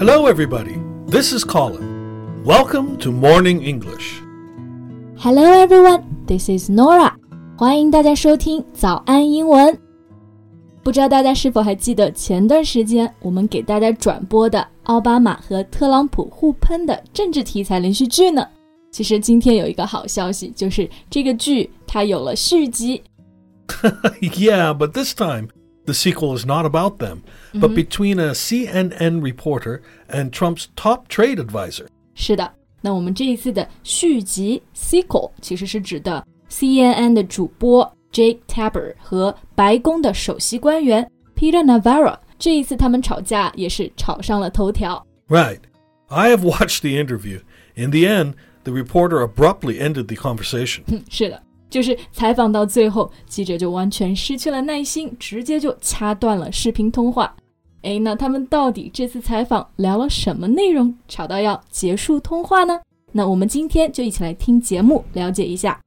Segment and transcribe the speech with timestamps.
[0.00, 0.80] Hello, everybody.
[1.08, 2.42] This is Colin.
[2.42, 4.22] Welcome to Morning English.
[5.18, 6.04] Hello, everyone.
[6.26, 7.12] This is Norah.
[7.58, 9.78] 欢迎大家收听早安英文。
[10.82, 18.48] 不知道大家是否还记得前段时间我们给大家转播的奥巴马和特朗普互喷的政治题材连续剧呢？
[18.90, 23.02] 其实今天有一个好消息，就是这个剧它有了续集。
[24.22, 25.48] yeah, but this time
[25.89, 27.23] the sequel is not about them,
[27.53, 31.87] but between a CNN reporter and Trump's top trade advisor.
[32.13, 42.17] 是的，那我们这一次的续集 sequel 其实是指的 CNN 的主播 Jake Tapper 和白宫的首席官员 Peter Navarro。
[42.37, 45.05] 这一次他们吵架也是吵上了头条。
[45.27, 45.59] Right.
[46.07, 47.41] I have watched the interview.
[47.75, 50.83] In the end, the reporter abruptly ended the conversation.
[51.09, 57.34] 是的， 就是采访到最后，记者就完全失去了耐心，直接就掐断了视频通话。
[57.82, 62.78] 哎，那他们到底这次采访聊了什么内容，吵到要结束通话呢？
[63.12, 65.80] 那我们今天就一起来听节目，了解一下。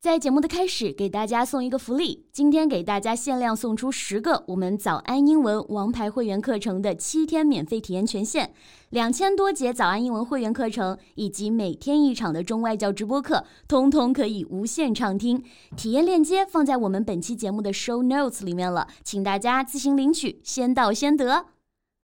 [0.00, 8.50] 在节目的开始，给大家送一个福利，今天给大家限量送出十个我们早安英文王牌会员课程的七天免费体验权限，
[8.88, 15.44] 两千多节早安英文会员课程以及每天一场的中外教直播课，通通可以无限畅听。
[15.76, 21.44] 体验链接放在我们本期节目的 show notes 里面了，请大家自行领取，先到先得。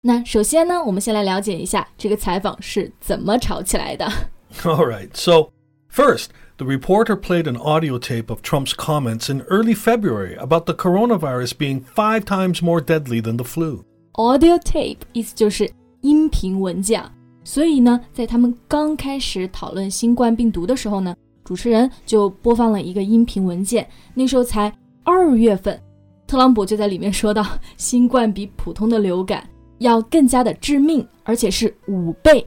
[0.02, 4.06] 那首先呢，我们先来了解一下这个采访是怎么吵起来的。
[4.64, 5.08] All right.
[5.14, 5.52] So,
[5.90, 6.26] first,
[6.57, 11.57] the reporter played an audio tape of Trump's comments in early February about the coronavirus
[11.57, 13.85] being five times more deadly than the flu.
[14.15, 15.71] Audio tape 意思就是
[16.03, 17.13] 音频文件啊，
[17.45, 24.73] 所以呢，在他们刚开始讨论新冠病毒的时候呢，主持人就播放了一个音频文件，那时候才
[25.05, 25.81] 二月份，
[26.27, 29.49] 特朗普就在里面说到，新冠比普通的流感
[29.79, 32.45] 要更加的致命，而且是五倍。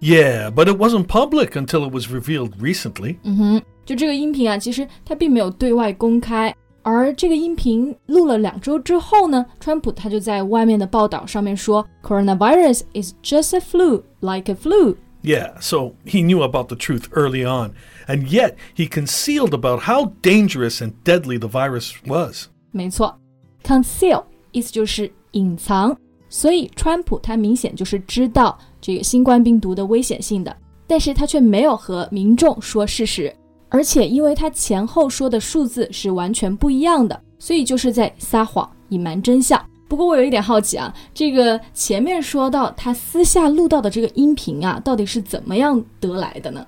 [0.00, 3.16] Yeah, but it wasn't public until it was revealed recently.
[3.24, 6.54] 嗯哼，就这个音频啊，其实它并没有对外公开。
[6.82, 14.94] 而这个音频录了两周之后呢，川普他就在外面的报道上面说，coronavirus is just a flu, like a flu。
[15.22, 17.72] Yeah, so he knew about the truth early on,
[18.06, 22.46] and yet he concealed about how dangerous and deadly the virus was.
[22.70, 23.18] 没错，
[23.64, 24.22] conceal
[24.52, 25.98] 意思就是隐藏，
[26.31, 30.55] 所以川普他明显就是知道这个新冠病毒的危险性的，
[30.87, 33.35] 但是他却没有和民众说事实，
[33.67, 39.61] 而且因为他前后说的数字是完全不一样的，所以就是在撒谎，隐瞒真相。
[39.89, 46.65] 不过我有一点好奇啊，这个前面说到他私下录到的这个音频啊，到底是怎么样得来的呢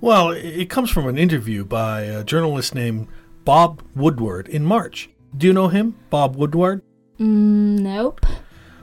[0.00, 3.06] ？Well, it comes from an interview by a journalist named
[3.44, 5.06] Bob Woodward in March.
[5.36, 6.82] Do you know him, Bob Woodward?
[7.18, 8.20] 嗯，nope。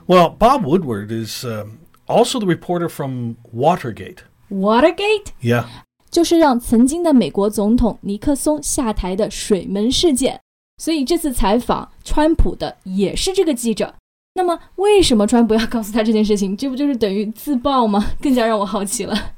[0.09, 4.19] Well, Bob Woodward is um, also the reporter from Watergate.
[4.49, 5.65] Watergate Yeah.
[6.11, 10.39] 就是让曾经的美国总统尼克松下台的水门事件。
[10.77, 13.95] 所以这次采访川普的也是这个记者。
[14.33, 16.55] 那么为什么川普要告诉他这件事情？
[16.57, 18.11] 这不就是等于自爆吗？
[18.21, 19.31] 更加让我好奇了。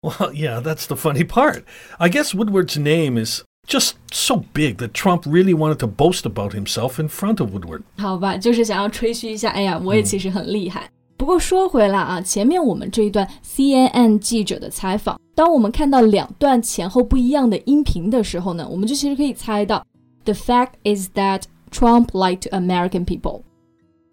[0.00, 1.64] Well, yeah, that's the funny part.
[1.98, 6.52] I guess Woodward's name is just so big that Trump really wanted to boast about
[6.52, 7.82] himself in front of Woodward.
[7.98, 10.90] 好吧，就是想要吹嘘一下，哎呀，我也其实很厉害。
[11.16, 19.84] 不过说回来啊，前面我们这一段 CNN 记者的采访，当我们看到两段前后不一样的音频的时候呢，我们就其实可以猜到，
[20.24, 23.42] the fact is that Trump lied to American people。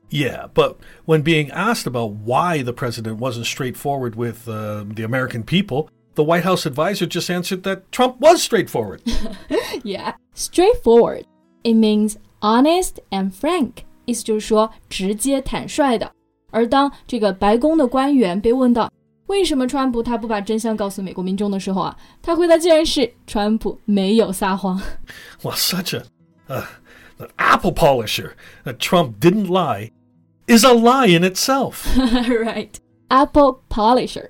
[0.10, 5.44] Yeah, but when being asked about why the president wasn't straightforward with uh, the American
[5.44, 9.02] people, the White House advisor just answered that Trump was straightforward.
[9.84, 11.26] Yeah, straightforward.
[11.64, 13.84] It means honest and frank.
[14.06, 16.12] 意思就是说直接坦率的。
[16.52, 18.90] 而当这个白宫的官员被问到
[19.28, 24.80] 为什么川普他不把真相告诉美国民众的时候啊，他回答竟然是川普没有撒谎。
[25.42, 26.04] well, such a
[26.48, 26.64] uh,
[27.18, 28.34] an apple polisher
[28.64, 29.92] that Trump didn't lie
[30.48, 31.86] is a lie in itself.
[32.28, 32.76] right,
[33.10, 34.30] apple polisher.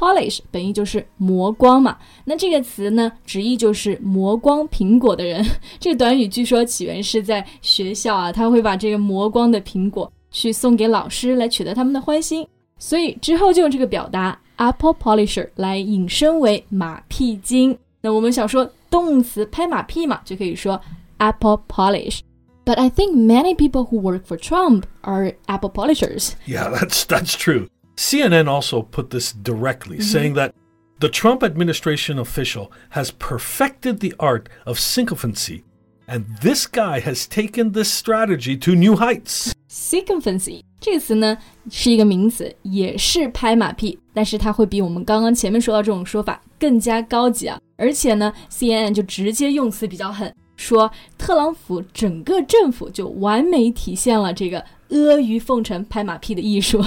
[0.00, 5.44] Polish 本意就是磨光嘛，那这个词呢，直译就是磨光苹果的人。
[5.78, 12.48] 这个短语据说起源是在学校啊，他会把这个磨光的苹果去送给老师，来取得他们的欢心。
[12.78, 17.76] 所以之后就用这个表达 apple polisher 来引申为马屁精。
[18.00, 20.80] 那我们想说动词拍马屁嘛，就可以说
[21.18, 22.20] apple polish。
[22.64, 26.30] But I think many people who work for Trump are apple polishers.
[26.46, 27.68] Yeah, that's that's true.
[27.99, 30.51] CNN also put this directly, saying that
[30.99, 35.63] the Trump administration official has perfected the art of sycophancy,
[36.07, 39.51] and this guy has taken this strategy to new heights.
[39.69, 41.37] sycophancy 这个词呢
[41.69, 47.59] 是一个名词，也是拍马屁，但是它会比我们刚刚前面说到这种说法更加高级啊！
[47.75, 56.81] 而且呢，CNN 就直接用词比较狠，说特朗普整个政府就完美体现了这个阿谀奉承、拍马屁的艺术，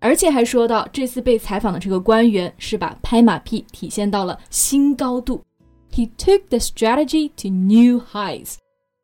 [0.00, 5.42] 而且还说到这次被采访的这个官员是把拍马屁体现到了新高度。
[5.90, 8.56] He took the strategy to new heights.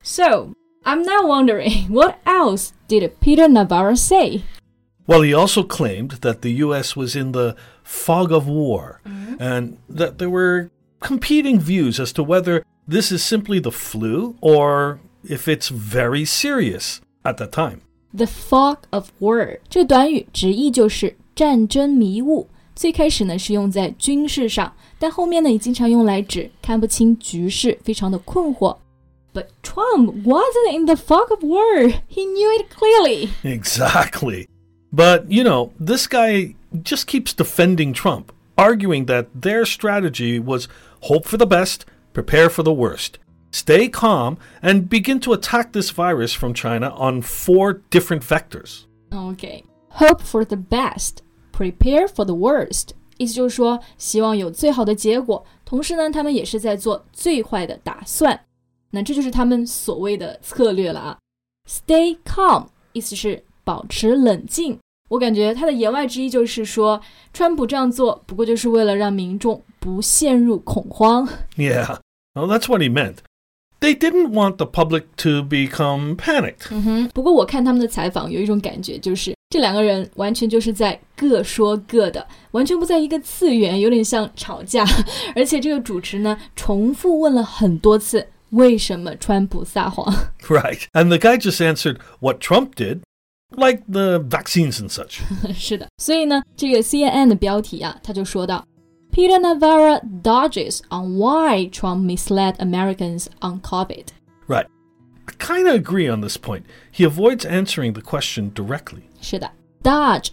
[0.03, 0.51] So.
[0.85, 4.43] I'm now wondering, what else did Peter Navarro say?
[5.07, 6.95] Well, he also claimed that the U.S.
[6.95, 9.35] was in the fog of war mm-hmm.
[9.41, 10.71] and that there were
[11.01, 17.01] competing views as to whether this is simply the flu or if it's very serious
[17.25, 17.83] at the time.
[18.17, 22.49] The fog of war 这个短语直译就是战争迷雾。
[22.75, 28.77] 最开始呢是用在军事上，但后面呢也经常用来指看不清局势，非常的困惑。
[29.33, 31.89] but Trump wasn't in the fog of war.
[32.09, 33.31] He knew it clearly.
[33.45, 34.49] Exactly.
[34.93, 40.69] But, you know, this guy just keeps defending Trump, arguing that their strategy was
[41.03, 43.19] hope for the best, prepare for the worst,
[43.55, 48.87] stay calm, and begin to attack this virus from China on four different vectors.
[49.13, 49.65] Okay.
[49.95, 51.23] Hope for the best,
[51.53, 52.91] prepare for the worst.
[53.19, 58.39] 意思就是说，希望有最好的结果，同时呢，他们也是在做最坏的打算。
[58.91, 61.19] 那这就是他们所谓的策略了啊。
[61.69, 64.79] Stay calm 意思是保持冷静。
[65.09, 67.01] 我感觉他的言外之意就是说，
[67.33, 71.29] 川普这样做不过就是为了让民众不陷入恐慌。
[71.57, 71.99] Yeah,
[72.35, 73.17] well, that's what he meant.
[73.85, 76.69] They didn't want the public to become panicked.
[76.71, 84.85] 嗯哼，不过我看他们的采访，有一种感觉，就是这两个人完全就是在各说各的，完全不在一个次元，有点像吵架。
[85.35, 88.27] 而且这个主持呢，重复问了很多次。
[88.51, 90.13] 为什么川普撒谎？
[90.49, 90.81] Right.
[90.93, 93.03] And the guy just answered what Trump did.
[93.51, 95.21] Like the vaccines and such.
[95.55, 98.67] 是的，所以呢，这个 CNN 的标题啊，他就说到
[99.16, 104.10] Peter Navarro dodges on why Trump misled Americans on COVID.
[104.46, 104.68] Right.
[105.26, 106.66] I kind of agree on this point.
[106.92, 109.04] He avoids answering the question directly.
[109.22, 109.50] 是的
[109.82, 110.32] ，dodge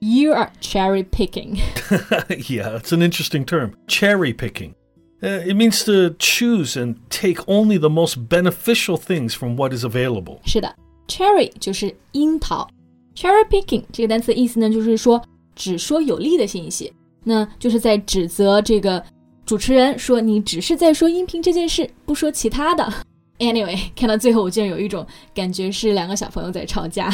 [0.00, 1.56] You are cherry picking.”
[2.48, 3.74] yeah, it's an interesting term.
[3.88, 4.76] Cherry picking.
[5.24, 9.85] Uh, it means to choose and take only the most beneficial things from what is
[9.85, 10.39] available.
[10.45, 10.75] 是的，
[11.07, 12.67] cherry 就是樱桃，
[13.15, 15.21] cherry picking 这个单词的意思呢，就是说
[15.55, 16.91] 只说有利的信息，
[17.23, 19.03] 那就是在指责这个
[19.45, 22.91] 主持人说你只是在说音频这件事，不说其他的。
[23.39, 27.09] Anyway，看到最后，我竟然有一种感觉是两个小朋友在吵架。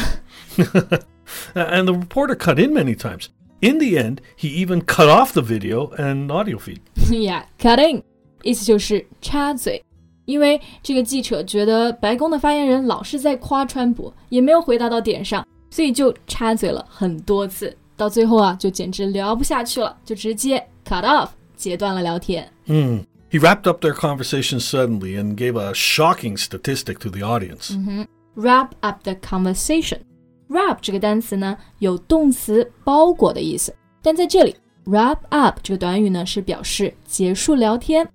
[1.54, 3.28] and the reporter cut in many times.
[3.62, 6.80] In the end, he even cut off the video and audio feed.
[7.10, 8.04] yeah, cut in，
[8.42, 9.84] 意思就是插嘴。
[10.30, 17.76] 因为这个记者觉得白宫的发言人老是在夸川普，也没有回答到点上，所以就插嘴了很多次。
[17.96, 22.52] 到最后啊，就简直聊不下去了，就直接 cut off，截断了聊天。
[22.66, 23.06] 嗯。
[23.32, 27.72] he wrapped up their conversation suddenly and gave a shocking statistic to the audience.
[27.72, 28.04] Mm-hmm.
[28.36, 30.00] Wrap up the conversation.
[30.48, 34.56] Wrap 这个单词呢，有动词包裹的意思，但在这里
[34.86, 38.08] wrap up 这个短语呢，是表示结束聊天。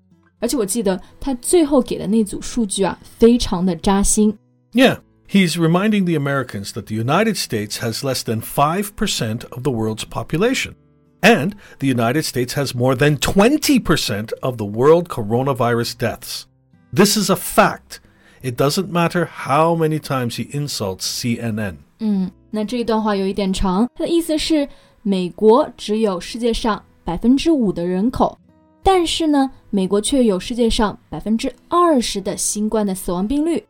[0.44, 4.37] 而且我记得他最后给的那组数据啊，非常的扎心。
[4.73, 4.99] Yeah.
[5.32, 10.04] He's reminding the Americans that the United States has less than 5% of the world's
[10.04, 10.73] population.
[11.20, 16.47] And the United States has more than 20% of the world coronavirus deaths.
[16.92, 18.00] This is a fact.
[18.42, 21.76] It doesn't matter how many times he insults CNN.
[22.00, 24.68] 嗯，那这一段话有一点长，它的意思是
[25.02, 28.37] 美国只有世界上百分之五的人口，
[28.82, 33.64] 但是呢， 美国却有世界上百分之二十的新冠的死亡病率。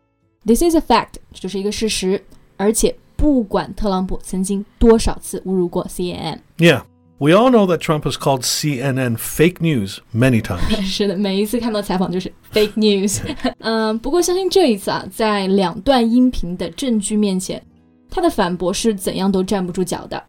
[0.45, 2.23] This is a fact，这就是一个事实，
[2.57, 6.83] 而且不管特朗普曾经多少次侮辱过 CNN。Yeah.
[7.19, 10.81] We all know that Trump has called CNN fake news many times.
[10.81, 13.21] 是的，每一次看到采访就是 fake news。
[13.59, 17.63] 嗯，不过相信这一次啊，在两段音频的证据面前，
[18.09, 20.25] 他的反驳是怎样都站不住脚的。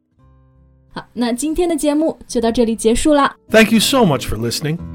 [0.91, 3.33] 好，那今天的节目就到这里结束啦。
[3.50, 4.94] Thank you so much for listening.